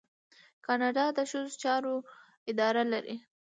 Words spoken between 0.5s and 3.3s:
کاناډا د ښځو چارو اداره لري.